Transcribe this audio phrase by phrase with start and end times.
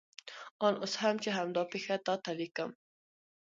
[0.65, 2.69] آن اوس هم چې همدا پېښه تا ته لیکم.